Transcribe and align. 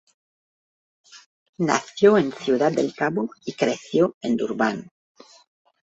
Nació 1.59 2.17
en 2.17 2.31
Ciudad 2.33 2.71
del 2.71 2.95
Cabo 2.95 3.29
y 3.45 3.53
creció 3.53 4.15
en 4.23 4.35
Durban. 4.35 4.91